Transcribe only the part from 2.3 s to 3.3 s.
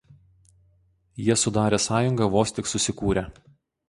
vos tik susikūrę.